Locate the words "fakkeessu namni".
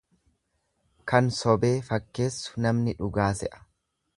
1.91-2.99